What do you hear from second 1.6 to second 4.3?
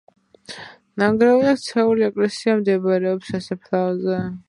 ქცეული ეკლესია მდებარეობს სასაფლაოზე.